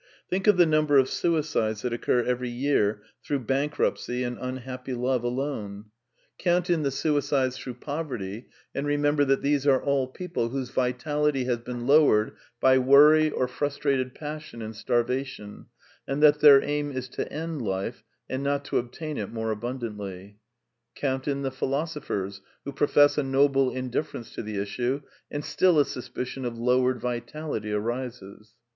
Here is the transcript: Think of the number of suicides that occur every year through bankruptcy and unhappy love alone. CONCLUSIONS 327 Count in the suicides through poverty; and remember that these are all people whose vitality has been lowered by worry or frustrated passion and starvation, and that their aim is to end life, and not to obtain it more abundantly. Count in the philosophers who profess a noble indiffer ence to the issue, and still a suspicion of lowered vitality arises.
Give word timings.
Think 0.31 0.47
of 0.47 0.57
the 0.57 0.65
number 0.65 0.97
of 0.97 1.07
suicides 1.07 1.83
that 1.83 1.93
occur 1.93 2.23
every 2.23 2.49
year 2.49 3.03
through 3.23 3.41
bankruptcy 3.41 4.23
and 4.23 4.35
unhappy 4.41 4.95
love 4.95 5.23
alone. 5.23 5.91
CONCLUSIONS 6.43 6.65
327 6.65 6.65
Count 6.65 6.69
in 6.71 6.81
the 6.81 6.89
suicides 7.53 7.57
through 7.59 7.73
poverty; 7.75 8.47
and 8.73 8.87
remember 8.87 9.23
that 9.25 9.43
these 9.43 9.67
are 9.67 9.79
all 9.79 10.07
people 10.07 10.49
whose 10.49 10.71
vitality 10.71 11.43
has 11.43 11.59
been 11.59 11.85
lowered 11.85 12.33
by 12.59 12.79
worry 12.79 13.29
or 13.29 13.47
frustrated 13.47 14.15
passion 14.15 14.63
and 14.63 14.75
starvation, 14.75 15.67
and 16.07 16.23
that 16.23 16.39
their 16.39 16.63
aim 16.63 16.91
is 16.91 17.07
to 17.09 17.31
end 17.31 17.61
life, 17.61 18.03
and 18.27 18.41
not 18.41 18.65
to 18.65 18.79
obtain 18.79 19.19
it 19.19 19.31
more 19.31 19.51
abundantly. 19.51 20.39
Count 20.95 21.27
in 21.27 21.43
the 21.43 21.51
philosophers 21.51 22.41
who 22.65 22.71
profess 22.73 23.19
a 23.19 23.23
noble 23.23 23.69
indiffer 23.69 24.15
ence 24.15 24.33
to 24.33 24.41
the 24.41 24.57
issue, 24.57 25.01
and 25.29 25.45
still 25.45 25.79
a 25.79 25.85
suspicion 25.85 26.43
of 26.43 26.57
lowered 26.57 26.99
vitality 26.99 27.71
arises. 27.71 28.55